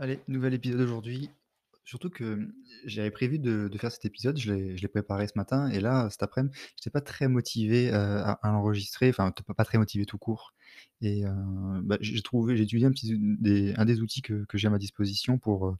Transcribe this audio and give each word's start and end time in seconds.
Allez, 0.00 0.20
nouvel 0.28 0.54
épisode 0.54 0.80
aujourd'hui. 0.80 1.28
Surtout 1.84 2.08
que, 2.10 2.48
j'avais 2.84 3.10
prévu 3.10 3.38
de 3.40 3.68
faire 3.78 3.90
cet 3.90 4.04
épisode, 4.04 4.38
je 4.38 4.52
l'ai 4.52 4.76
je 4.76 4.86
préparé 4.86 5.26
ce 5.26 5.32
matin 5.36 5.68
et 5.70 5.80
là, 5.80 6.08
cet 6.10 6.22
après-midi, 6.22 6.56
j'étais 6.76 6.90
pas 6.90 7.00
très 7.00 7.26
motivé, 7.26 7.88
heu, 7.90 7.94
à 7.94 8.38
l'enregistrer, 8.44 9.08
enfin, 9.10 9.32
pas 9.56 9.64
très 9.64 9.78
motivé 9.78 10.06
tout 10.06 10.18
court 10.18 10.54
et 11.00 11.24
heu, 11.26 11.30
bah, 11.82 11.96
j'ai 12.00 12.22
trouvé 12.22 12.56
j'ai 12.56 12.62
utilisé 12.64 13.74
un 13.76 13.84
des 13.84 14.00
outils 14.00 14.22
que 14.22 14.44
j'ai 14.54 14.68
à 14.68 14.70
ma 14.70 14.78
disposition 14.78 15.38
pour, 15.38 15.66
heu, 15.68 15.76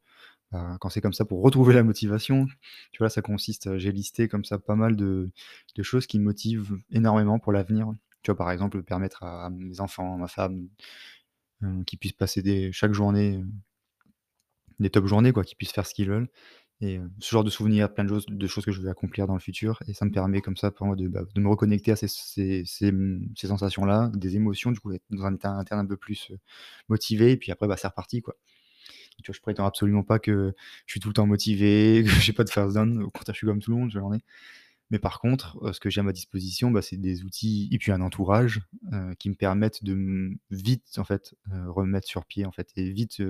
bah, 0.52 0.78
quand 0.80 0.90
c'est 0.90 1.00
comme 1.02 1.12
ça, 1.14 1.24
pour 1.26 1.42
retrouver 1.42 1.74
la 1.74 1.82
motivation. 1.84 2.46
Tu 2.92 2.98
vois, 3.00 3.10
ça 3.10 3.22
consiste, 3.22 3.78
j'ai 3.78 3.92
listé 3.92 4.28
comme 4.28 4.44
ça 4.44 4.58
pas 4.58 4.76
mal 4.76 4.96
de 4.96 5.30
choses 5.82 6.06
qui 6.06 6.18
me 6.20 6.24
motivent 6.24 6.78
énormément 6.92 7.38
pour 7.40 7.52
l'avenir. 7.52 7.92
Tu 8.22 8.30
vois, 8.32 8.38
par 8.38 8.50
exemple, 8.52 8.82
permettre 8.84 9.24
à 9.24 9.50
mes 9.50 9.80
enfants, 9.80 10.14
à 10.16 10.18
ma 10.18 10.28
femme, 10.28 10.68
qu'ils 11.86 11.98
puissent 11.98 12.12
passer 12.12 12.70
chaque 12.72 12.92
journée, 12.92 13.42
des 14.80 14.90
top 14.90 15.06
journées 15.06 15.32
quoi, 15.32 15.44
qu'ils 15.44 15.56
puissent 15.56 15.72
faire 15.72 15.86
ce 15.86 15.94
qu'ils 15.94 16.08
veulent 16.08 16.28
et 16.80 17.00
ce 17.18 17.30
genre 17.30 17.42
de 17.42 17.50
souvenirs, 17.50 17.92
plein 17.92 18.04
de 18.04 18.08
choses 18.08 18.26
de 18.28 18.46
choses 18.46 18.64
que 18.64 18.70
je 18.70 18.80
veux 18.80 18.88
accomplir 18.88 19.26
dans 19.26 19.34
le 19.34 19.40
futur 19.40 19.80
et 19.88 19.94
ça 19.94 20.04
me 20.04 20.12
permet 20.12 20.40
comme 20.40 20.56
ça 20.56 20.70
pour 20.70 20.86
moi 20.86 20.94
de, 20.94 21.08
bah, 21.08 21.22
de 21.34 21.40
me 21.40 21.48
reconnecter 21.48 21.90
à 21.92 21.96
ces 21.96 22.06
ces 22.08 22.62
ces, 22.66 22.92
mmh, 22.92 23.30
ces 23.36 23.48
sensations-là, 23.48 24.10
des 24.14 24.36
émotions, 24.36 24.70
du 24.70 24.78
coup, 24.78 24.92
être 24.92 25.02
dans 25.10 25.24
un 25.26 25.34
état 25.34 25.50
interne 25.50 25.80
un 25.80 25.86
peu 25.86 25.96
plus, 25.96 26.32
motivé 26.88 27.32
et 27.32 27.36
puis 27.36 27.50
après, 27.52 27.66
bah, 27.66 27.76
c'est 27.76 27.88
reparti 27.88 28.22
quoi. 28.22 28.36
Tu 29.24 29.32
vois, 29.32 29.34
je 29.36 29.40
prétends 29.40 29.66
absolument 29.66 30.04
pas 30.04 30.18
que 30.20 30.54
je 30.86 30.92
suis 30.92 31.00
tout 31.00 31.08
le 31.08 31.14
temps 31.14 31.26
motivé, 31.26 32.04
que 32.06 32.10
j'ai 32.10 32.32
pas 32.32 32.44
de 32.44 32.50
phase 32.50 32.74
down, 32.74 33.02
au 33.02 33.10
contraire, 33.10 33.34
je 33.34 33.38
suis 33.38 33.46
comme 33.46 33.60
tout 33.60 33.72
le 33.72 33.78
monde, 33.78 33.90
j'en 33.90 34.12
ai. 34.14 34.20
Mais 34.90 34.98
par 35.00 35.20
contre, 35.20 35.58
ce 35.74 35.80
que 35.80 35.90
j'ai 35.90 36.00
à 36.00 36.04
ma 36.04 36.12
disposition, 36.12 36.70
bah, 36.70 36.82
c'est 36.82 36.96
des 36.96 37.24
outils 37.24 37.68
et 37.72 37.78
puis 37.78 37.92
un 37.92 38.00
entourage, 38.02 38.60
qui 39.18 39.30
me 39.30 39.34
permettent 39.34 39.84
de, 39.84 39.94
mmh, 39.94 40.38
vite 40.50 40.98
en 40.98 41.04
fait, 41.04 41.34
remettre 41.66 42.06
sur 42.08 42.24
pied 42.26 42.46
en 42.46 42.52
fait 42.52 42.70
et 42.76 42.90
vite, 42.92 43.22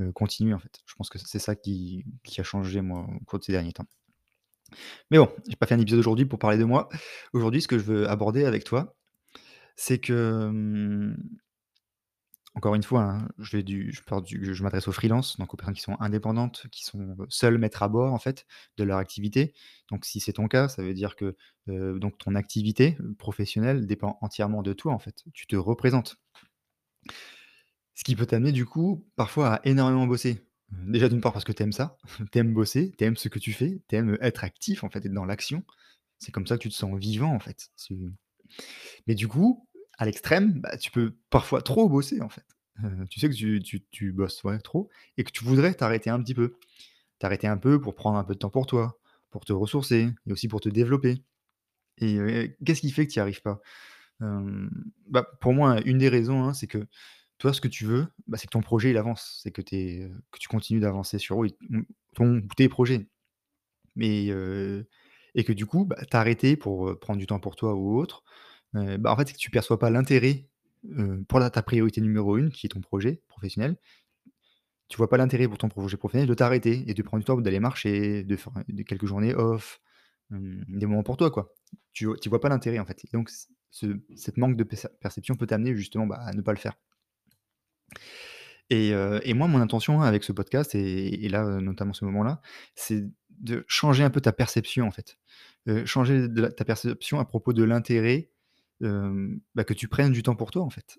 heu, 0.00 0.12
continuer 0.12 0.54
en 0.54 0.58
fait. 0.58 0.80
Je 0.86 0.94
pense 0.94 1.10
que 1.10 1.18
c'est 1.18 1.38
ça 1.38 1.54
qui 1.56 2.04
a 2.38 2.42
changé 2.42 2.80
moi 2.82 3.06
au 3.20 3.24
cours 3.24 3.38
de 3.38 3.44
ces 3.44 3.52
derniers 3.52 3.72
temps. 3.72 3.86
Mais 5.10 5.18
bon, 5.18 5.28
j'ai 5.48 5.56
pas 5.56 5.66
fait 5.66 5.74
un 5.74 5.78
épisode 5.80 6.00
aujourd'hui 6.00 6.26
pour 6.26 6.38
parler 6.38 6.58
de 6.58 6.64
moi. 6.64 6.88
Aujourd'hui, 7.32 7.62
ce 7.62 7.68
que 7.68 7.78
je 7.78 7.84
veux 7.84 8.08
aborder 8.08 8.44
avec 8.44 8.64
toi, 8.64 8.94
c'est 9.76 9.98
que, 10.00 10.50
mmh, 10.52 11.16
encore 12.54 12.74
une 12.74 12.82
fois, 12.82 13.02
hein, 13.02 13.28
je 13.38 13.58
du 13.58 13.92
je 13.92 14.52
je 14.54 14.62
m'adresse 14.62 14.88
aux 14.88 14.92
freelances, 14.92 15.36
donc 15.38 15.52
aux 15.52 15.56
personnes 15.58 15.74
qui 15.74 15.82
sont 15.82 15.96
indépendantes, 16.00 16.66
qui 16.72 16.84
sont, 16.84 17.14
seules 17.28 17.58
maîtres 17.58 17.82
à 17.82 17.88
bord 17.88 18.14
en 18.14 18.18
fait 18.18 18.46
de 18.78 18.84
leur 18.84 18.96
activité. 18.98 19.52
Donc 19.90 20.06
si 20.06 20.20
c'est 20.20 20.32
ton 20.32 20.48
cas, 20.48 20.68
ça 20.68 20.82
veut 20.82 20.94
dire 20.94 21.16
que, 21.16 21.36
heu, 21.68 21.98
donc 21.98 22.16
ton 22.18 22.34
activité, 22.34 22.96
professionnelle 23.18 23.86
dépend 23.86 24.16
entièrement 24.22 24.62
de 24.62 24.72
toi 24.72 24.92
en 24.94 24.98
fait. 24.98 25.22
Tu 25.34 25.46
te 25.46 25.56
représentes. 25.56 26.16
Ce 27.96 28.04
qui 28.04 28.16
peut 28.16 28.26
t'amener 28.26 28.52
du 28.52 28.66
coup, 28.66 29.06
parfois 29.16 29.56
à 29.56 29.62
énormément 29.66 30.06
bosser. 30.06 30.46
Heu, 30.72 30.92
déjà 30.92 31.08
d'une 31.10 31.22
part 31.22 31.32
parce 31.34 31.46
que 31.46 31.52
tu 31.52 31.64
aimes 31.64 31.72
ça, 31.72 31.98
tu 32.32 32.38
aimes 32.38 32.54
bosser, 32.54 32.94
tu 32.98 33.04
aimes 33.04 33.16
ce 33.16 33.28
que 33.30 33.40
tu 33.40 33.52
fais, 33.54 33.82
tu 33.88 33.96
aimes 33.96 34.18
être 34.22 34.44
actif 34.44 34.84
en 34.84 34.90
fait, 34.90 35.04
être 35.06 35.14
dans 35.14 35.26
l'action. 35.26 35.64
C'est 36.20 36.32
comme 36.32 36.46
ça 36.48 36.58
que 36.58 36.62
tu 36.64 36.70
te 36.70 36.74
sens 36.76 36.98
vivant 36.98 37.34
en 37.34 37.40
fait. 37.40 37.70
Mais 39.06 39.14
du 39.14 39.28
coup, 39.28 39.66
à 39.98 40.04
l'extrême, 40.06 40.60
bah, 40.60 40.76
tu 40.76 40.90
peux 40.90 41.16
parfois 41.30 41.62
trop 41.62 41.88
bosser 41.88 42.20
en 42.20 42.28
fait. 42.28 42.44
Heu, 42.84 43.06
tu 43.10 43.20
sais 43.20 43.28
que 43.30 43.34
tu 43.90 44.12
bosses, 44.12 44.42
trop 44.62 44.90
et 45.16 45.24
que 45.24 45.30
tu 45.30 45.44
voudrais 45.44 45.74
t'arrêter 45.74 46.10
un 46.10 46.22
petit 46.22 46.34
peu. 46.34 46.54
T'arrêter 47.20 47.48
un 47.48 47.58
peu 47.58 47.80
pour 47.80 47.94
prendre 47.96 48.18
un 48.18 48.24
peu 48.24 48.34
de 48.34 48.40
temps 48.40 48.50
pour 48.50 48.66
toi, 48.66 48.98
pour 49.30 49.44
te 49.46 49.52
ressourcer 49.54 50.10
et 50.26 50.32
aussi 50.32 50.48
pour 50.48 50.60
te 50.60 50.68
développer 50.70 51.22
et 51.98 52.16
heu, 52.18 52.56
qu'est-ce 52.66 52.82
qui 52.82 52.90
fait 52.92 53.06
que 53.06 53.12
tu 53.12 53.18
y 53.18 53.22
arrives 53.22 53.42
pas? 53.42 53.60
Bah, 55.08 55.26
pour 55.40 55.52
moi, 55.54 55.80
une 55.84 55.98
des 55.98 56.08
raisons, 56.08 56.44
hein, 56.44 56.52
c'est 56.54 56.66
que 56.66 56.86
toi, 57.38 57.52
ce 57.52 57.60
que 57.60 57.68
tu 57.68 57.84
veux, 57.84 58.06
bah, 58.26 58.38
c'est 58.38 58.46
que 58.46 58.52
ton 58.52 58.62
projet, 58.62 58.90
il 58.90 58.96
avance. 58.96 59.40
C'est 59.42 59.50
que 59.50 59.62
tu 59.62 60.48
continues 60.48 60.80
d'avancer 60.80 61.18
sur 61.18 61.44
ton 62.14 62.42
tes 62.56 62.68
projets. 62.68 63.06
Mais, 63.94 64.26
et 65.34 65.44
que 65.44 65.52
du 65.52 65.66
coup, 65.66 65.84
bah, 65.84 65.96
tu 66.10 66.16
arrêté 66.16 66.56
pour, 66.56 66.98
prendre 66.98 67.18
du 67.18 67.26
temps 67.26 67.40
pour 67.40 67.56
toi 67.56 67.74
ou 67.74 67.98
autre. 67.98 68.24
Bah, 68.72 69.12
en 69.12 69.16
fait, 69.16 69.28
c'est 69.28 69.34
que 69.34 69.38
tu 69.38 69.50
perçois 69.50 69.78
pas 69.78 69.90
l'intérêt, 69.90 70.46
pour 71.28 71.40
ta 71.50 71.62
priorité 71.62 72.00
numéro 72.00 72.36
une, 72.36 72.50
qui 72.50 72.66
est 72.66 72.70
ton 72.70 72.80
projet 72.80 73.22
professionnel. 73.28 73.76
Tu 74.88 74.96
vois 74.98 75.08
pas 75.08 75.16
l'intérêt 75.16 75.48
pour 75.48 75.58
ton 75.58 75.68
projet 75.68 75.96
professionnel 75.96 76.28
de 76.28 76.34
t'arrêter 76.34 76.84
et 76.88 76.94
de 76.94 77.02
prendre 77.02 77.20
du 77.20 77.26
temps 77.26 77.36
d'aller 77.40 77.60
marcher, 77.60 78.22
de 78.22 78.36
faire 78.36 78.52
quelques 78.86 79.06
journées 79.06 79.34
off, 79.34 79.80
des 80.30 80.86
moments 80.86 81.02
pour 81.02 81.16
toi, 81.16 81.30
quoi. 81.30 81.52
Tu 81.92 82.08
tu 82.20 82.28
vois 82.28 82.40
pas 82.40 82.48
l'intérêt, 82.48 82.78
en 82.78 82.84
fait 82.84 83.04
et 83.04 83.08
donc 83.12 83.30
ce 83.70 83.86
cette 84.14 84.36
manque 84.36 84.56
de 84.56 84.64
perce 84.64 84.86
perception 85.00 85.34
peut 85.34 85.46
t'amener 85.46 85.74
justement, 85.74 86.06
bah, 86.06 86.18
à 86.20 86.32
ne 86.32 86.40
pas 86.40 86.52
le 86.52 86.58
faire. 86.58 86.74
Et 88.70 88.92
heu 88.92 89.20
et 89.22 89.34
moi, 89.34 89.46
mon 89.48 89.60
intention 89.60 90.02
avec 90.02 90.24
ce 90.24 90.32
podcast 90.32 90.74
et 90.74 91.28
là, 91.28 91.44
heu, 91.44 91.60
notamment 91.60 91.92
ce 91.92 92.04
moment-là, 92.06 92.40
c'est 92.74 93.04
de 93.30 93.64
changer 93.68 94.02
un 94.04 94.10
peu 94.10 94.20
ta 94.20 94.32
perception, 94.32 94.86
en 94.86 94.90
fait. 94.90 95.18
Heu, 95.68 95.84
changer 95.86 96.26
ta 96.56 96.64
perception 96.64 97.20
à 97.20 97.24
propos 97.24 97.52
de 97.52 97.64
l'intérêt, 97.64 98.30
bah, 98.80 99.64
que 99.64 99.74
tu 99.74 99.88
prennes 99.88 100.12
du 100.12 100.22
temps 100.22 100.36
pour 100.36 100.50
toi, 100.50 100.62
en 100.62 100.70
fait. 100.70 100.98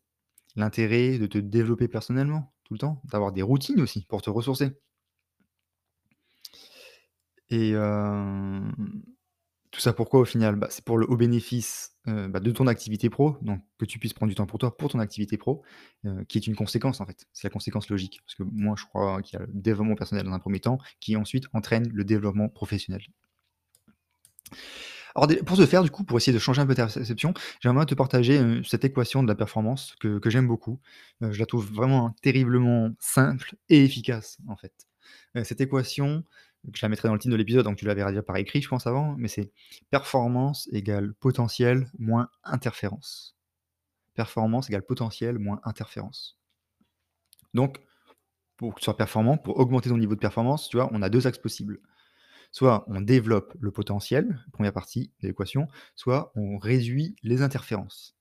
L'intérêt 0.56 1.20
de 1.20 1.28
te 1.28 1.38
développer 1.38 1.88
personnellement, 1.88 2.53
tout 2.64 2.74
le 2.74 2.80
temps, 2.80 3.02
d'avoir 3.12 3.31
des 3.31 3.42
routines 3.44 3.81
aussi 3.81 4.06
pour 4.08 4.22
te 4.22 4.30
ressourcer 4.30 4.72
et 7.50 7.74
Tout 9.72 9.81
ça 9.81 9.94
pourquoi 9.94 10.22
au 10.22 10.25
final? 10.25 10.55
Bah, 10.55 10.67
c'est 10.69 10.83
pour 10.83 10.97
le 10.97 11.05
au 11.09 11.17
bénéfice, 11.17 11.91
bah, 12.05 12.39
de 12.39 12.51
ton 12.51 12.67
activité 12.67 13.09
pro, 13.09 13.38
donc 13.41 13.61
que 13.78 13.85
tu 13.85 14.00
puisses 14.00 14.13
prendre 14.13 14.29
du 14.29 14.35
temps 14.35 14.45
pour 14.45 14.59
toi, 14.59 14.75
pour 14.75 14.89
ton 14.89 15.00
activité 15.00 15.38
pro, 15.38 15.61
qui 16.29 16.38
est 16.38 16.47
une 16.47 16.55
conséquence 16.55 17.01
en 17.01 17.05
fait. 17.05 17.28
C'est 17.33 17.47
la 17.47 17.51
conséquence 17.51 17.89
logique. 17.89 18.22
Parce 18.25 18.35
que 18.35 18.44
moi 18.44 18.75
je 18.78 18.85
crois 18.85 19.22
qu'il 19.22 19.38
y 19.39 19.41
a 19.41 19.45
le 19.45 19.51
développement 19.53 19.95
personnel 19.95 20.25
dans 20.25 20.31
un 20.31 20.39
premier 20.39 20.59
temps, 20.59 20.78
qui 21.00 21.16
ensuite 21.16 21.45
entraîne 21.53 21.89
le 21.94 22.03
développement 22.03 22.50
professionnel. 22.50 23.01
Alors 25.16 25.28
pour 25.45 25.57
ce 25.57 25.66
faire 25.66 25.84
du 25.84 25.89
coup, 25.91 26.03
pour 26.03 26.17
essayer 26.17 26.34
de 26.34 26.39
changer 26.39 26.61
un 26.61 26.66
peu 26.66 26.75
ta 26.75 26.88
perception, 26.88 27.34
j'aimerais 27.59 27.85
te 27.85 27.95
partager, 27.95 28.61
cette 28.63 28.85
équation 28.85 29.22
de 29.22 29.28
la 29.28 29.35
performance 29.35 29.95
que 29.99 30.29
j'aime 30.29 30.47
beaucoup. 30.47 30.79
Je 31.19 31.38
la 31.39 31.45
trouve 31.45 31.69
vraiment 31.73 32.16
terriblement 32.22 32.91
simple 32.99 33.55
et 33.67 33.84
efficace 33.84 34.38
en 34.47 34.55
fait. 34.55 34.88
Cette 35.44 35.59
équation, 35.59 36.23
je 36.73 36.81
la 36.85 36.89
mettrai 36.89 37.07
dans 37.07 37.13
le 37.13 37.19
titre 37.19 37.31
de 37.31 37.38
l'épisode, 37.38 37.63
donc 37.63 37.78
tu 37.78 37.85
la 37.85 37.94
verras 37.94 38.22
par 38.22 38.38
écrit 38.38 38.61
je 38.61 38.67
pense 38.67 38.88
avant, 38.88 39.16
mais 39.17 39.28
c'est 39.28 39.51
performance 39.89 40.67
égale 40.72 41.13
potentiel 41.13 41.89
moins 41.97 42.29
interférence. 42.44 43.38
Performance 44.13 44.69
égale 44.69 44.85
potentiel 44.85 45.39
moins 45.39 45.61
interférence. 45.63 46.39
Donc 47.53 47.79
pour 48.57 48.73
que 48.73 48.79
tu 48.79 48.85
sois 48.85 48.97
performant, 48.97 49.38
pour 49.38 49.59
augmenter 49.59 49.89
ton 49.89 49.97
niveau 49.97 50.16
de 50.16 50.19
performance, 50.19 50.67
tu 50.67 50.78
vois, 50.78 50.89
on 50.91 51.01
a 51.01 51.09
2 51.09 51.28
axes 51.28 51.38
possibles. 51.38 51.79
Soit 52.51 52.85
on 52.88 53.01
développe 53.01 53.55
le 53.59 53.72
potentiel, 53.72 54.44
première 54.51 54.73
partie 54.73 55.11
de 55.22 55.28
l'équation, 55.28 55.67
soit 55.95 56.31
on 56.35 56.57
réduit 56.57 57.16
les 57.22 57.44
interférences. 57.44 58.17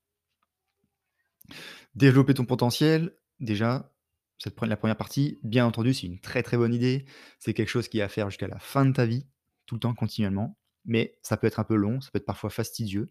Développer 1.94 2.34
ton 2.34 2.44
potentiel, 2.44 3.16
déjà, 3.40 3.90
cette 4.38 4.60
la 4.62 4.76
première 4.76 4.97
partie, 4.97 5.38
bien 5.42 5.66
entendu, 5.66 5.94
c'est 5.94 6.06
une 6.06 6.20
très, 6.20 6.42
très 6.42 6.56
bonne 6.56 6.74
idée. 6.74 7.06
C'est 7.38 7.54
quelque 7.54 7.69
chose 7.69 7.88
qui 7.88 7.98
est 7.98 8.02
à 8.02 8.08
faire 8.08 8.30
jusqu'à 8.30 8.48
la 8.48 8.58
fin 8.58 8.84
de 8.86 8.92
ta 8.92 9.06
vie, 9.06 9.26
tout 9.66 9.76
le 9.76 9.80
temps, 9.80 9.94
continuellement. 9.94 10.58
Mais 10.84 11.19
ça 11.22 11.36
peut 11.36 11.47
être 11.48 11.60
un 11.60 11.64
peu 11.64 11.74
long, 11.76 12.00
ça 12.00 12.10
peut 12.12 12.19
être 12.19 12.26
parfois 12.26 12.50
fastidieux 12.50 13.08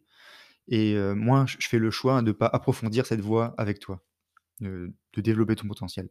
et 0.68 0.94
heu, 0.96 1.16
moi, 1.16 1.46
je 1.48 1.68
fais 1.68 1.80
le 1.80 1.92
choix 1.92 2.22
de 2.22 2.28
ne 2.28 2.32
pas 2.34 2.48
approfondir 2.48 3.06
cette 3.06 3.22
voie 3.22 3.54
avec 3.58 3.80
toi, 3.80 4.04
de 4.62 5.22
développer 5.22 5.56
ton 5.56 5.68
potentiel. 5.68 6.10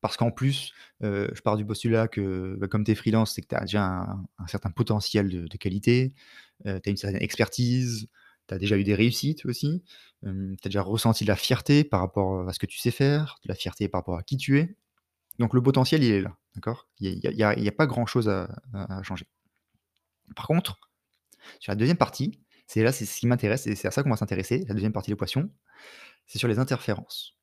Parce 0.00 0.16
qu'en 0.16 0.30
plus, 0.30 0.72
heu, 1.02 1.30
je 1.34 1.40
pars 1.42 1.56
du 1.56 1.66
postulat 1.66 2.08
que, 2.08 2.56
bah, 2.60 2.68
comme 2.68 2.84
tu 2.84 2.92
es 2.92 2.94
freelance, 2.94 3.34
c'est 3.34 3.42
que 3.42 3.48
tu 3.48 3.54
as 3.56 3.62
déjà 3.62 3.82
un 4.38 4.46
certain 4.48 4.70
potentiel 4.70 5.48
de 5.48 5.56
qualité, 5.58 6.14
heu, 6.66 6.80
tu 6.82 6.88
as 6.88 6.92
une 6.92 6.96
certaine 6.98 7.22
expertise, 7.22 8.08
tu 8.48 8.54
as 8.54 8.58
déjà 8.58 8.76
eu 8.76 8.84
des 8.84 8.94
réussites 8.94 9.46
aussi, 9.46 9.84
hem, 10.24 10.56
tu 10.60 10.68
as 10.68 10.70
déjà 10.70 10.82
ressenti 10.82 11.24
de 11.24 11.28
la 11.28 11.36
fierté 11.36 11.84
par 11.84 12.00
rapport, 12.00 12.48
à 12.48 12.52
ce 12.52 12.58
que 12.58 12.66
tu 12.66 12.78
sais 12.78 12.90
faire, 12.90 13.38
de 13.44 13.48
la 13.48 13.54
fierté 13.54 13.88
par 13.88 14.00
rapport 14.00 14.18
à 14.18 14.22
qui 14.22 14.36
tu 14.36 14.58
es. 14.58 14.76
Donc 15.38 15.54
le 15.54 15.62
potentiel, 15.62 16.02
il 16.04 16.12
est 16.12 16.20
là, 16.22 16.36
d'accord? 16.54 16.88
Il 17.00 17.18
y 17.22 17.42
a 17.42 17.50
a 17.50 17.72
pas 17.72 17.86
grand 17.86 18.06
chose 18.06 18.28
à 18.28 19.02
changer. 19.02 19.26
Par 20.36 20.46
contre, 20.46 20.78
sur 21.60 21.72
la 21.72 21.76
deuxième 21.76 21.96
partie, 21.96 22.40
c'est 22.66 22.82
là, 22.82 22.92
c'est 22.92 23.04
ce 23.06 23.18
qui 23.18 23.26
m'intéresse 23.26 23.66
et 23.66 23.74
c'est 23.74 23.88
à 23.88 23.90
ça 23.90 24.02
qu'on 24.02 24.10
va 24.10 24.16
s'intéresser, 24.16 24.64
la 24.68 24.74
deuxième 24.74 24.92
partie 24.92 25.10
de 25.10 25.14
l'équation, 25.14 25.50
c'est 26.26 26.38
sur 26.38 26.48
les 26.48 26.58
interférences. 26.58 27.36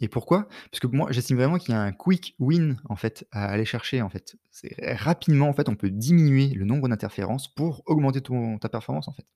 Et 0.00 0.08
pourquoi? 0.08 0.48
Parce 0.70 0.80
que 0.80 0.88
moi, 0.88 1.12
j'estime 1.12 1.36
vraiment 1.36 1.58
qu'il 1.58 1.70
y 1.72 1.76
a 1.76 1.80
un 1.80 1.92
quick 1.92 2.34
win, 2.40 2.80
en 2.88 2.96
fait, 2.96 3.26
à 3.30 3.46
aller 3.46 3.64
chercher, 3.64 4.02
en 4.02 4.08
fait. 4.08 4.36
C'est 4.50 4.74
rapidement, 4.94 5.48
en 5.48 5.52
fait, 5.52 5.68
on 5.68 5.76
peut 5.76 5.90
diminuer 5.90 6.48
le 6.48 6.64
nombre 6.64 6.88
d'interférences 6.88 7.46
pour 7.54 7.82
augmenter 7.86 8.20
ton 8.20 8.58
ta 8.58 8.68
performance, 8.68 9.06
en 9.06 9.12
fait. 9.12 9.26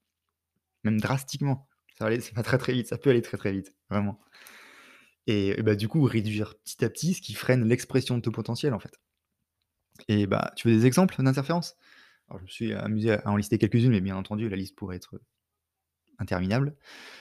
Même 0.87 1.01
drastiquement. 1.01 1.69
Ça 1.99 2.05
va 2.05 2.09
aller 2.09 2.21
très, 2.21 2.59
très 2.59 2.73
vite, 2.73 2.87
ça 2.87 2.99
peut 2.99 3.11
aller 3.11 3.23
très, 3.23 3.37
très 3.39 3.53
vite, 3.53 3.75
vraiment. 3.91 4.21
Et 5.27 5.61
bah, 5.63 5.75
du 5.75 5.89
coup, 5.89 6.03
réduire 6.03 6.55
petit 6.65 6.85
à 6.85 6.91
petit 6.91 7.15
ce 7.15 7.23
qui 7.23 7.35
freine 7.35 7.65
l'expression 7.65 8.17
de 8.17 8.23
ton 8.23 8.31
potentiel, 8.31 8.75
en 8.75 8.79
fait. 8.79 8.95
Et 10.09 10.27
bah, 10.27 10.53
tu 10.57 10.69
veux 10.69 10.75
des 10.75 10.87
exemples 10.87 11.23
d'interférences? 11.23 11.77
Alors 12.29 12.39
je 12.41 12.45
me 12.45 12.49
suis 12.49 12.73
amusé 12.75 13.13
à 13.13 13.31
en 13.31 13.37
lister 13.37 13.59
quelques-unes, 13.59 13.91
mais 13.93 14.01
bien 14.01 14.17
entendu, 14.17 14.49
la 14.49 14.57
liste 14.57 14.77
pourrait 14.77 14.97
être 14.97 15.21
interminable. 16.19 16.77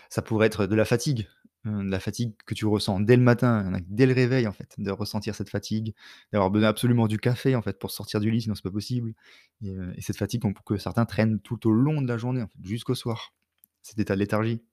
Ça 0.10 0.22
pourrait 0.22 0.48
être 0.48 0.68
de 0.68 0.76
la 0.76 0.86
fatigue. 0.86 1.28
Heu, 1.68 1.84
la 1.84 2.00
fatigue 2.00 2.34
que 2.46 2.56
tu 2.56 2.66
ressens 2.66 3.02
dès 3.02 3.18
le 3.18 3.24
matin, 3.24 3.80
dès 3.88 4.06
le 4.08 4.14
réveil, 4.14 4.48
en 4.48 4.54
fait, 4.54 4.76
de 4.80 4.92
ressentir 4.92 5.36
cette 5.36 5.50
fatigue, 5.50 5.96
d'avoir 6.34 6.52
besoin 6.52 6.70
absolument 6.70 7.08
du 7.08 7.20
café, 7.20 7.56
en 7.56 7.64
fait, 7.64 7.80
pour 7.80 7.92
sortir 7.92 8.20
du 8.22 8.32
lit, 8.32 8.42
sinon 8.44 8.56
c'est 8.56 8.64
pas 8.64 8.72
possible 8.72 9.14
et 9.64 9.76
et 9.98 10.02
cette 10.02 10.18
fatigue 10.18 10.42
qu'on 10.44 10.54
que 10.54 10.78
certains 10.78 11.06
traînent 11.06 11.40
tout 11.42 11.68
au 11.68 11.72
long 11.72 12.02
de 12.02 12.08
la 12.08 12.18
journée, 12.18 12.42
en 12.44 12.48
fait, 12.48 12.60
jusqu'au 12.64 12.96
soir. 12.96 13.34
Cet 13.86 14.00
état 14.00 14.16
de 14.16 14.20
léthargie. 14.20 14.64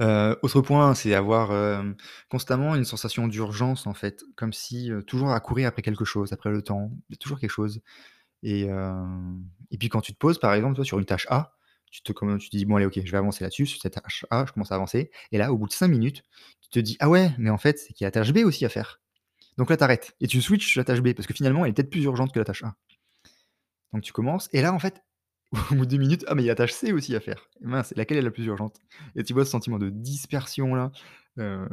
Heu, 0.00 0.36
autre 0.42 0.60
point, 0.60 0.94
c'est 0.94 1.14
avoir, 1.14 1.52
hem, 1.52 1.96
constamment 2.30 2.74
une 2.76 2.84
sensation 2.84 3.26
d'urgence, 3.28 3.86
en 3.86 3.94
fait, 3.94 4.22
comme 4.36 4.52
si, 4.52 4.90
heu, 4.90 5.02
toujours 5.02 5.30
à 5.32 5.40
courir 5.40 5.68
après 5.68 5.82
quelque 5.82 6.04
chose, 6.04 6.32
après 6.32 6.50
le 6.50 6.62
temps. 6.62 6.90
Il 7.08 7.14
y 7.14 7.16
a 7.16 7.18
toujours 7.18 7.38
quelque 7.40 7.50
chose 7.50 7.80
et 8.44 8.68
et 9.70 9.78
puis 9.78 9.88
quand 9.88 10.00
tu 10.00 10.12
te 10.12 10.18
poses, 10.18 10.38
par 10.38 10.54
exemple, 10.54 10.74
toi, 10.76 10.84
sur 10.84 10.98
une 10.98 11.04
tâche 11.06 11.26
A, 11.30 11.54
tu 11.90 12.02
te 12.02 12.12
tu 12.38 12.48
dis: 12.50 12.64
«Bon 12.66 12.76
allez, 12.76 12.86
OK, 12.86 13.00
je 13.04 13.10
vais 13.10 13.16
avancer 13.18 13.44
là-dessus, 13.44 13.66
sur 13.66 13.80
cette 13.80 13.94
tâche 13.94 14.26
A, 14.30 14.44
je 14.46 14.52
commence 14.52 14.72
à 14.72 14.74
avancer» 14.76 15.10
et 15.32 15.38
là, 15.38 15.52
au 15.52 15.58
bout 15.58 15.66
de 15.68 15.72
5 15.72 15.88
minutes, 15.88 16.22
tu 16.60 16.68
te 16.70 16.78
dis: 16.80 16.96
«Ah 17.00 17.08
ouais, 17.08 17.30
mais 17.38 17.50
en 17.50 17.58
fait, 17.58 17.78
c'est 17.78 17.92
qu'il 17.94 18.04
y 18.04 18.06
a 18.06 18.08
la 18.08 18.12
tâche 18.12 18.32
B 18.32 18.38
aussi 18.44 18.64
à 18.66 18.68
faire». 18.68 19.00
Donc 19.58 19.70
là, 19.70 19.76
tu 19.78 19.84
arrêtes 19.84 20.16
et 20.20 20.28
tu 20.28 20.42
switches 20.42 20.68
sur 20.68 20.80
la 20.80 20.84
tâche 20.86 21.02
B 21.02 21.14
parce 21.14 21.26
que 21.28 21.34
finalement, 21.34 21.64
elle 21.66 21.70
est 21.72 21.74
peut-être 21.74 21.90
plus 21.90 22.04
urgente 22.04 22.32
que 22.34 22.38
la 22.40 22.46
tâche 22.46 22.64
A. 22.64 22.74
Donc 23.92 24.02
tu 24.02 24.12
commences 24.12 24.48
et 24.52 24.62
là, 24.62 24.72
en 24.72 24.78
fait, 24.78 25.02
au 25.72 25.74
bout 25.76 25.86
de 25.86 25.90
2 25.92 25.96
minutes: 25.98 26.24
«Ah 26.28 26.34
mais 26.34 26.42
il 26.42 26.46
y 26.46 26.50
a 26.50 26.54
tâche 26.54 26.72
C 26.72 26.92
aussi 26.92 27.14
à 27.16 27.20
faire. 27.20 27.48
Laquelle 27.96 28.18
est 28.18 28.22
la 28.22 28.30
plus 28.30 28.44
urgente?» 28.46 28.80
et 29.16 29.24
tu 29.24 29.32
vois 29.34 29.44
ce 29.44 29.50
sentiment 29.50 29.78
de 29.78 29.90
dispersion 29.90 30.74
là, 30.74 30.92
heu, 31.38 31.68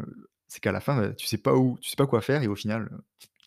c'est 0.48 0.60
qu'à 0.62 0.72
la 0.72 0.80
fin, 0.82 1.00
bah, 1.02 1.14
tu 1.14 1.28
sais 1.28 1.38
pas 1.38 1.56
où 1.56 1.78
tu 1.82 1.90
sais 1.90 1.96
pas 1.96 2.08
quoi 2.08 2.22
faire 2.22 2.44
et 2.44 2.48
au 2.48 2.56
final, 2.56 2.90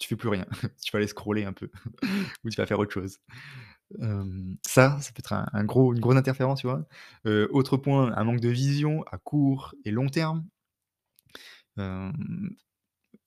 tu 0.00 0.08
fais 0.08 0.16
plus 0.16 0.28
rien. 0.28 0.46
Tu 0.84 0.92
vas 0.92 0.98
aller 0.98 1.06
scroller 1.08 1.44
un 1.44 1.52
peu 1.52 1.70
ou 2.44 2.50
tu 2.50 2.56
vas 2.56 2.66
faire 2.66 2.78
autre 2.78 2.92
chose. 2.92 3.18
Ça, 4.66 4.98
ça 5.00 5.12
peut 5.12 5.20
être 5.20 5.32
un 5.32 5.64
gros 5.64 5.92
une 5.94 6.00
grosse 6.00 6.16
interférence, 6.16 6.60
tu 6.60 6.66
vois? 6.66 6.84
Heu, 7.26 7.48
autre 7.52 7.76
point, 7.76 8.12
un 8.16 8.24
manque 8.24 8.40
de 8.40 8.48
vision 8.48 9.02
à 9.10 9.18
court 9.18 9.74
et 9.84 9.90
long 9.90 10.08
terme. 10.08 10.44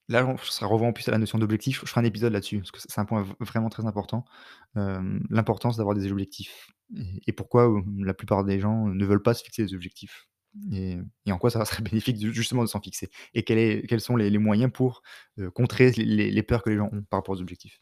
Là, 0.10 0.26
on 0.26 0.38
ça 0.38 0.66
revoit 0.66 0.88
en 0.88 0.94
plus 0.94 1.08
à 1.08 1.12
la 1.12 1.18
notion 1.18 1.38
d'objectif. 1.38 1.82
Je 1.82 1.86
ferai 1.86 2.02
un 2.02 2.06
épisode 2.06 2.34
là-dessus, 2.34 2.60
parce 2.60 2.72
que 2.72 2.80
c'est 2.82 3.00
un 3.00 3.06
point 3.06 3.26
vraiment 3.40 3.70
très 3.70 3.86
important. 3.86 4.26
L'importance 4.76 5.78
d'avoir 5.78 5.96
des 5.96 6.12
objectifs 6.12 6.72
et 7.28 7.32
pourquoi, 7.32 7.72
la 8.00 8.14
plupart 8.14 8.44
des 8.44 8.60
gens 8.60 8.88
ne 8.88 9.06
veulent 9.06 9.24
pas 9.24 9.34
se 9.34 9.44
fixer 9.44 9.64
des 9.64 9.74
objectifs 9.74 10.28
et 10.72 10.98
en 11.32 11.38
quoi 11.38 11.50
ça 11.50 11.64
serait 11.66 11.84
bénéfique 11.90 12.18
justement 12.34 12.64
de 12.64 12.68
s'en 12.68 12.82
fixer 12.82 13.10
et 13.34 13.44
quels 13.44 14.02
sont 14.02 14.16
les 14.16 14.38
moyens 14.38 14.72
pour, 14.72 15.02
contrer 15.54 15.92
les 15.92 16.44
peurs 16.44 16.64
que 16.64 16.70
les 16.70 16.78
gens 16.78 16.90
ont 16.92 17.04
par 17.04 17.20
rapport 17.20 17.36
aux 17.36 17.42
objectifs. 17.42 17.80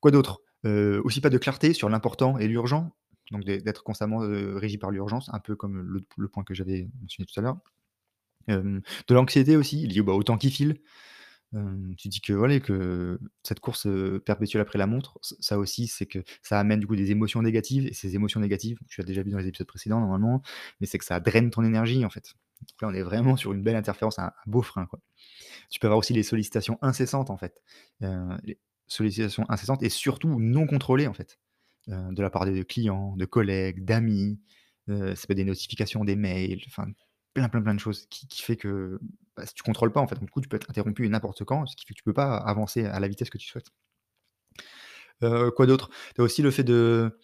Quoi 0.00 0.10
d'autre? 0.10 0.40
Aussi 0.64 1.20
pas 1.20 1.30
de 1.30 1.38
clarté 1.38 1.72
sur 1.72 1.88
l'important 1.88 2.38
et 2.38 2.48
l'urgent, 2.48 2.94
donc 3.30 3.44
d'ê 3.44 3.58
d'être 3.58 3.82
constamment, 3.82 4.18
régi 4.20 4.78
par 4.78 4.90
l'urgence, 4.90 5.30
un 5.32 5.40
peu 5.40 5.56
comme 5.56 6.02
le 6.16 6.28
point 6.28 6.44
que 6.44 6.54
j'avais 6.54 6.88
mentionné 7.00 7.26
tout 7.26 7.38
à 7.38 7.42
l'heure. 7.42 7.58
De 8.48 9.14
l'anxiété 9.14 9.56
aussi, 9.56 9.86
liée, 9.86 10.02
bah, 10.02 10.12
au 10.12 10.22
temps 10.22 10.38
file. 10.38 10.80
Tu 11.96 12.08
dis 12.08 12.20
que 12.20 12.32
voilà, 12.32 12.60
que 12.60 13.18
cette 13.42 13.58
course, 13.60 13.88
perpétuelle 14.24 14.62
après 14.62 14.78
la 14.78 14.86
montre, 14.86 15.18
ça 15.20 15.58
aussi, 15.58 15.88
c'est 15.88 16.06
que 16.06 16.20
ça 16.42 16.60
amène 16.60 16.78
du 16.80 16.86
coup 16.86 16.94
des 16.96 17.10
émotions 17.10 17.42
négatives 17.42 17.86
et 17.86 17.92
ces 17.92 18.14
émotions 18.14 18.38
négatives, 18.40 18.78
tu 18.88 19.00
l'as 19.00 19.06
déjà 19.06 19.22
vu 19.22 19.30
dans 19.30 19.38
les 19.38 19.48
épisodes 19.48 19.66
précédents 19.66 19.98
normalement, 20.00 20.42
mais 20.80 20.86
c'est 20.86 20.98
que 20.98 21.04
ça 21.04 21.18
draine 21.18 21.50
ton 21.50 21.64
énergie 21.64 22.04
en 22.04 22.10
fait. 22.10 22.34
Là, 22.82 22.88
on 22.88 22.94
est 22.94 23.02
vraiment 23.02 23.36
sur 23.36 23.52
une 23.52 23.62
belle 23.62 23.74
interférence, 23.76 24.18
un 24.18 24.26
un 24.26 24.32
beau 24.46 24.62
frein 24.62 24.86
quoi. 24.86 25.00
Tu 25.70 25.80
peux 25.80 25.88
avoir 25.88 25.98
aussi 25.98 26.12
les 26.12 26.22
sollicitations 26.22 26.78
incessantes 26.82 27.30
en 27.30 27.36
fait, 27.36 27.62
les 28.00 28.58
sollicitations 28.86 29.44
incessantes 29.50 29.82
et 29.82 29.88
surtout 29.88 30.38
non 30.40 30.66
contrôlées 30.68 31.08
en 31.08 31.14
fait, 31.14 31.40
de 31.88 32.22
la 32.22 32.30
part 32.30 32.46
de 32.46 32.62
clients, 32.62 33.16
de 33.16 33.24
collègues, 33.24 33.84
d'amis, 33.84 34.38
ça 34.86 34.94
peut 34.94 35.32
être 35.32 35.34
des 35.34 35.44
notifications, 35.44 36.04
des 36.04 36.16
mails, 36.16 36.62
enfin 36.68 36.86
plein, 37.34 37.48
plein, 37.48 37.62
plein 37.62 37.74
de 37.74 37.80
choses 37.80 38.06
qui 38.10 38.26
qui 38.28 38.42
fait 38.42 38.56
que, 38.56 38.98
bah, 39.36 39.46
si 39.46 39.54
tu 39.54 39.62
contrôles 39.62 39.92
pas 39.92 40.00
en 40.00 40.06
fait, 40.08 40.18
du 40.18 40.26
coup, 40.30 40.40
tu 40.40 40.48
peux 40.48 40.56
être 40.56 40.70
interrompu 40.70 41.08
n'importe 41.08 41.44
quand, 41.44 41.66
ce 41.66 41.76
qui 41.76 41.86
fait 41.86 41.94
que 41.94 41.98
tu 41.98 42.04
peux 42.04 42.12
pas 42.14 42.36
avancer 42.36 42.84
à 42.86 43.00
la 43.00 43.08
vitesse 43.08 43.30
que 43.30 43.38
tu 43.38 43.48
souhaites. 43.48 43.70
Heu, 45.22 45.50
quoi 45.50 45.66
d'autre? 45.66 45.90
Tu 46.14 46.20
as 46.20 46.24
aussi 46.24 46.42
le 46.42 46.50
fait 46.50 46.64
de 46.64 47.18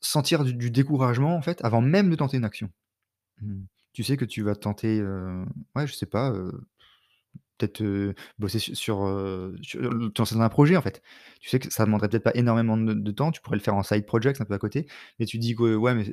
sentir 0.00 0.44
du 0.44 0.70
découragement 0.70 1.36
en 1.36 1.42
fait, 1.42 1.62
avant 1.64 1.80
même 1.82 2.10
de 2.10 2.16
tenter 2.16 2.36
une 2.38 2.44
action. 2.44 2.70
Mmh, 3.42 3.62
tu 3.94 4.04
sais 4.04 4.16
que 4.18 4.26
tu 4.26 4.42
vas 4.42 4.56
tenter, 4.56 5.00
heu, 5.00 5.44
ouais, 5.76 5.86
je 5.88 5.94
sais 5.94 6.06
pas, 6.06 6.32
heu, 6.32 6.52
peut-être, 7.58 8.14
bosser 8.38 8.58
su 8.58 8.74
sur, 8.74 8.98
sur 9.62 9.80
lancer 10.18 10.34
dans 10.34 10.40
un 10.42 10.48
projet 10.48 10.76
en 10.76 10.82
fait. 10.82 11.02
Tu 11.40 11.48
sais 11.50 11.58
que 11.58 11.70
ça 11.72 11.84
demanderait 11.84 12.08
peut-être 12.08 12.24
pas 12.24 12.34
énormément 12.34 12.76
de 12.76 13.10
temps, 13.12 13.30
tu 13.32 13.40
pourrais 13.42 13.56
le 13.56 13.62
faire 13.62 13.74
en 13.76 13.82
side 13.82 14.06
project 14.06 14.40
un 14.40 14.44
peu 14.44 14.54
à 14.54 14.58
côté, 14.58 14.86
mais 15.18 15.26
tu 15.26 15.38
dis 15.38 15.54
que: 15.54 15.74
«Ouais, 15.76 15.94
mais 15.94 16.04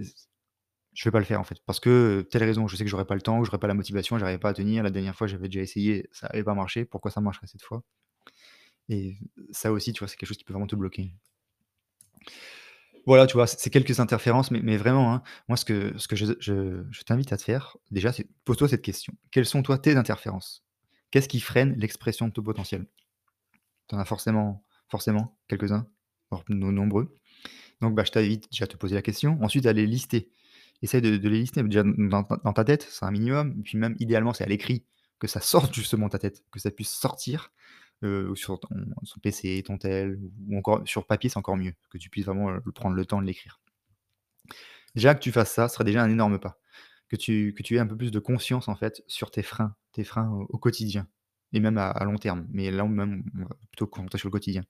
je 0.97 1.05
vais 1.05 1.11
pas 1.11 1.19
le 1.19 1.25
faire 1.25 1.39
en 1.39 1.43
fait, 1.43 1.59
parce 1.65 1.79
que, 1.79 2.27
telle 2.31 2.43
raison, 2.43 2.67
je 2.67 2.75
sais 2.75 2.83
que 2.83 2.89
j'aurais 2.89 3.05
pas 3.05 3.15
le 3.15 3.21
temps 3.21 3.39
ou 3.39 3.45
j'aurais 3.45 3.59
pas 3.59 3.67
la 3.67 3.75
motivation, 3.75 4.17
j'arriverai 4.17 4.39
pas 4.39 4.49
à 4.49 4.53
tenir. 4.53 4.83
La 4.83 4.89
dernière 4.89 5.15
fois, 5.15 5.27
j'avais 5.27 5.47
déjà 5.47 5.61
essayé, 5.61 6.09
ça 6.11 6.27
avait 6.27 6.43
pas 6.43 6.55
marché, 6.55 6.85
pourquoi 6.85 7.11
ça 7.11 7.21
marcherait 7.21 7.47
cette 7.47 7.63
fois?» 7.63 7.83
et 8.89 9.17
ça 9.51 9.71
aussi, 9.71 9.93
tu 9.93 9.99
vois, 9.99 10.07
c'est 10.07 10.15
quelque 10.17 10.29
chose 10.29 10.37
qui 10.37 10.43
peut 10.45 10.53
vraiment 10.53 10.67
te 10.67 10.75
bloquer. 10.75 11.13
Voilà, 13.05 13.25
tu 13.25 13.33
vois, 13.35 13.47
c'est 13.47 13.69
quelques 13.69 13.99
interférences, 14.01 14.51
mais 14.51 14.75
vraiment, 14.75 15.13
hein, 15.13 15.23
moi 15.47 15.55
ce 15.55 15.63
que 15.63 15.93
que 16.09 16.15
je 16.15 17.01
t'invite 17.03 17.31
à 17.31 17.37
te 17.37 17.43
faire, 17.43 17.77
déjà, 17.89 18.11
c'est 18.11 18.27
pose-toi 18.43 18.67
cette 18.67 18.81
question: 18.81 19.13
«Quelles 19.31 19.45
sont 19.45 19.63
toi 19.63 19.77
tes 19.77 19.95
interférences?» 19.95 20.65
Qu'est-ce 21.11 21.29
qui 21.29 21.39
freine 21.39 21.73
l'expression 21.77 22.27
de 22.27 22.33
ton 22.33 22.43
potentiel? 22.43 22.85
Tu 23.87 23.95
en 23.95 23.99
as 23.99 24.05
forcément 24.05 24.63
forcément 24.89 25.37
quelques-uns, 25.47 25.87
nombreux. 26.49 27.13
Donc 27.81 27.95
bah, 27.95 28.03
je 28.05 28.11
t'invite 28.11 28.49
déjà 28.51 28.65
à 28.65 28.67
te 28.67 28.77
poser 28.77 28.95
la 28.95 29.01
question, 29.01 29.37
ensuite 29.41 29.65
à 29.65 29.73
les 29.73 29.85
lister. 29.85 30.31
Essaye 30.81 31.01
de 31.01 31.09
les 31.09 31.39
lister 31.39 31.63
déjà 31.63 31.83
dans 31.83 32.53
ta 32.53 32.63
tête, 32.63 32.87
c'est 32.89 33.05
un 33.05 33.11
minimum, 33.11 33.55
et 33.59 33.63
puis 33.63 33.77
même 33.77 33.95
idéalement, 33.99 34.33
c'est 34.33 34.43
à 34.43 34.47
l'écrit, 34.47 34.85
que 35.19 35.27
ça 35.27 35.41
sorte 35.41 35.73
justement 35.73 36.07
de 36.07 36.11
ta 36.11 36.19
tête, 36.19 36.43
que 36.51 36.59
ça 36.59 36.71
puisse 36.71 36.91
sortir, 36.91 37.51
heu, 38.03 38.33
sur 38.35 38.59
ton 38.59 38.69
son 39.03 39.19
PC, 39.19 39.63
ton 39.65 39.77
tel 39.77 40.19
ou 40.47 40.57
encore 40.57 40.81
sur 40.87 41.05
papier, 41.07 41.29
c'est 41.29 41.37
encore 41.39 41.57
mieux, 41.57 41.73
que 41.89 41.97
tu 41.97 42.09
puisses 42.09 42.25
vraiment, 42.25 42.51
heu, 42.51 42.61
prendre 42.75 42.95
le 42.95 43.05
temps 43.05 43.21
de 43.21 43.27
l'écrire. 43.27 43.59
Déjà 44.95 45.13
que 45.15 45.19
tu 45.19 45.31
fasses 45.31 45.51
ça, 45.51 45.67
ce 45.67 45.75
serait 45.75 45.83
déjà 45.83 46.03
un 46.03 46.09
énorme 46.09 46.39
pas. 46.39 46.59
Que 47.09 47.15
tu 47.15 47.53
que 47.55 47.63
tu 47.63 47.75
aies 47.75 47.79
un 47.79 47.87
peu 47.87 47.95
plus 47.95 48.11
de 48.11 48.19
conscience 48.19 48.67
en 48.67 48.75
fait 48.75 49.01
sur 49.07 49.31
tes 49.31 49.43
freins, 49.43 49.75
tes 49.93 50.03
freins 50.03 50.29
au 50.49 50.57
quotidien 50.57 51.07
et 51.53 51.59
même 51.59 51.77
à 51.77 51.89
à 51.89 52.03
long 52.05 52.17
terme, 52.17 52.45
mais 52.51 52.69
là 52.71 52.83
même 52.85 53.23
on 53.35 53.43
va 53.43 53.55
plutôt 53.71 53.87
concentrer 53.87 54.17
sur 54.19 54.27
le 54.27 54.31
quotidien. 54.33 54.63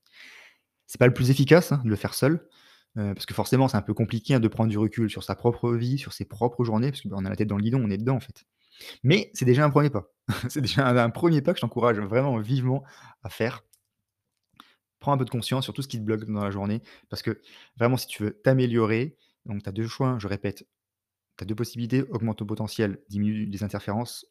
C'est 0.88 1.00
pas 1.00 1.07
le 1.07 1.13
plus 1.13 1.31
efficace, 1.31 1.71
hein, 1.71 1.81
de 1.83 1.89
le 1.89 1.95
faire 1.95 2.13
seul, 2.13 2.48
heu, 2.97 3.13
parce 3.13 3.25
que 3.25 3.33
forcément 3.33 3.67
c'est 3.67 3.77
un 3.77 3.81
peu 3.81 3.94
compliqué, 3.94 4.33
hein, 4.35 4.39
de 4.39 4.47
prendre 4.47 4.69
du 4.69 4.77
recul 4.77 5.09
sur 5.09 5.23
sa 5.23 5.35
propre 5.35 5.73
vie, 5.73 5.97
sur 5.97 6.13
ses 6.13 6.25
propres 6.25 6.63
journées, 6.63 6.91
parce 6.91 7.01
que, 7.01 7.07
bah, 7.09 7.17
a 7.23 7.29
la 7.29 7.35
tête 7.35 7.47
dans 7.47 7.57
le 7.57 7.63
guidon, 7.63 7.81
on 7.83 7.89
est 7.91 7.97
dedans 7.97 8.15
en 8.15 8.19
fait. 8.19 8.45
Mais 9.03 9.31
c'est 9.33 9.45
déjà 9.45 9.65
un 9.65 9.69
1er 9.71 9.89
pas. 9.91 10.11
C'est 10.49 10.61
déjà 10.61 10.88
un 10.89 11.09
1er 11.11 11.41
pas 11.41 11.53
que 11.53 11.57
je 11.59 11.61
t'encourage 11.61 11.99
vraiment 11.99 12.38
vivement 12.39 12.83
à 13.23 13.29
faire. 13.29 13.63
Prends 15.01 15.13
un 15.13 15.18
peu 15.18 15.25
de 15.25 15.30
conscience 15.30 15.63
sur 15.63 15.73
tout 15.73 15.81
ce 15.81 15.87
qui 15.87 15.97
te 15.99 16.04
bloque 16.04 16.25
dans 16.25 16.44
la 16.44 16.51
journée, 16.51 16.81
parce 17.09 17.21
que 17.21 17.42
vraiment 17.77 17.97
si 17.97 18.07
tu 18.07 18.23
veux 18.23 18.31
t'améliorer, 18.33 19.16
donc 19.45 19.61
tu 19.63 19.69
as 19.69 19.71
2 19.71 19.87
choix, 19.87 20.09
hein, 20.09 20.19
je 20.19 20.27
répète, 20.27 20.68
tu 21.37 21.44
as 21.44 21.45
2 21.45 21.56
possibilités, 21.56 22.04
augmente 22.11 22.39
ton 22.39 22.45
potentiel, 22.45 22.99
diminue 23.09 23.45
les 23.45 23.63
interférences. 23.63 24.25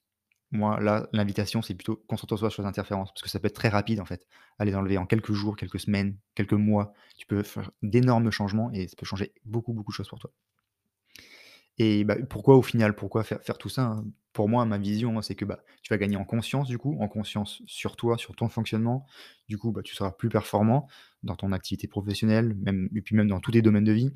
Moi 0.57 0.81
là, 0.81 1.09
l'invitation, 1.13 1.63
c'est 1.63 1.75
plutôt 1.75 1.97
concentre-toi 2.09 2.51
sur 2.51 2.63
les 2.63 2.69
interférences, 2.69 3.13
parce 3.13 3.23
que 3.23 3.29
ça 3.29 3.39
peut 3.39 3.47
être 3.49 3.55
très 3.55 3.69
rapide 3.69 4.01
en 4.01 4.05
fait, 4.05 4.27
à 4.59 4.65
les 4.65 4.75
enlever 4.75 4.99
en 4.99 5.07
quelques 5.07 5.33
jours, 5.33 5.57
quelques 5.57 5.81
semaines, 5.81 6.17
quelques 6.35 6.53
mois. 6.55 6.93
Tu 7.19 7.27
peux 7.27 7.43
faire 7.43 7.71
d'énormes 7.83 8.31
changements 8.31 8.71
et 8.73 8.89
ça 8.89 8.97
peut 8.97 9.07
changer 9.07 9.33
beaucoup, 9.45 9.73
beaucoup 9.73 9.93
de 9.93 9.97
choses 9.97 10.09
pour 10.09 10.19
toi. 10.19 10.33
Et 11.79 12.05
bah, 12.05 12.17
pourquoi 12.29 12.57
au 12.57 12.63
final? 12.63 12.95
Pourquoi 12.97 13.23
faire 13.23 13.59
tout 13.59 13.69
ça, 13.69 13.83
hein? 13.83 14.05
Pour 14.33 14.51
moi, 14.51 14.67
ma 14.67 14.77
vision, 14.77 15.23
c'est 15.23 15.35
que, 15.35 15.47
bah, 15.47 15.65
tu 15.83 15.95
vas 15.95 15.97
gagner 15.97 16.17
en 16.17 16.25
conscience 16.25 16.69
du 16.69 16.77
coup, 16.77 16.99
en 17.01 17.09
conscience 17.09 17.63
sur 17.67 17.97
toi, 17.97 18.19
sur 18.19 18.37
ton 18.37 18.51
fonctionnement. 18.51 19.07
Du 19.49 19.57
coup, 19.57 19.73
bah, 19.73 19.81
tu 19.83 19.95
seras 19.95 20.11
plus 20.11 20.29
performant 20.29 20.89
dans 21.23 21.37
ton 21.37 21.53
activité 21.53 21.89
professionnelle, 21.89 22.55
même 22.55 22.91
et 22.95 23.01
puis 23.01 23.17
même 23.17 23.29
dans 23.29 23.41
tous 23.41 23.53
tes 23.53 23.63
domaines 23.63 23.85
de 23.85 23.93
vie. 23.93 24.15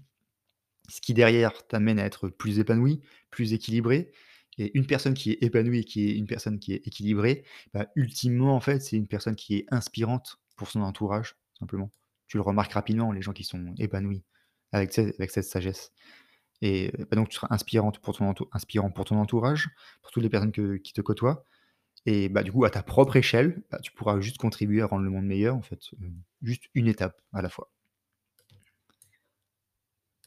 Ce 0.88 1.00
qui 1.00 1.14
derrière 1.14 1.66
t'amène 1.66 1.98
à 1.98 2.04
être 2.04 2.28
plus 2.28 2.58
épanoui, 2.58 3.00
plus 3.30 3.54
équilibré 3.54 4.12
et 4.58 4.76
une 4.76 4.86
personne 4.86 5.14
qui 5.14 5.32
est 5.32 5.42
épanouie 5.42 5.84
qui 5.84 6.10
est 6.10 6.16
une 6.16 6.26
personne 6.26 6.58
qui 6.58 6.72
est 6.74 6.86
équilibrée, 6.86 7.44
bah, 7.74 7.86
ultimement 7.96 8.54
en 8.54 8.60
fait, 8.60 8.80
c'est 8.80 8.96
une 8.96 9.06
personne 9.08 9.36
qui 9.36 9.56
est 9.56 9.66
inspirante 9.70 10.38
pour 10.56 10.68
son 10.68 10.82
entourage, 10.82 11.36
simplement. 11.58 11.90
Tu 12.28 12.36
le 12.36 12.42
remarques 12.42 12.72
rapidement, 12.72 13.12
les 13.12 13.22
gens 13.22 13.32
qui 13.32 13.44
sont 13.44 13.74
épanouis 13.78 14.22
avec, 14.72 14.92
cette 14.92 15.44
sagesse 15.44 15.92
et 16.62 16.92
bah, 17.10 17.16
donc 17.16 17.28
tu 17.30 17.36
seras 17.36 17.48
inspirant 17.50 17.90
pour 17.92 18.14
ton 18.14 19.16
entourage, 19.16 19.70
pour 20.02 20.10
toutes 20.12 20.22
les 20.22 20.28
personnes 20.28 20.52
qui 20.52 20.92
te 20.92 21.00
côtoient 21.00 21.44
et 22.06 22.28
bah, 22.28 22.42
du 22.42 22.52
coup, 22.52 22.64
à 22.64 22.70
ta 22.70 22.82
propre 22.82 23.16
échelle, 23.16 23.62
bah, 23.70 23.78
tu 23.82 23.92
pourras 23.92 24.20
juste 24.20 24.38
contribuer 24.38 24.82
à 24.82 24.86
rendre 24.86 25.04
le 25.04 25.10
monde 25.10 25.26
meilleur 25.26 25.56
en 25.56 25.62
fait, 25.62 25.80
heu, 26.02 26.12
juste 26.42 26.64
une 26.74 26.88
étape 26.88 27.20
à 27.32 27.42
la 27.42 27.48
fois. 27.50 27.70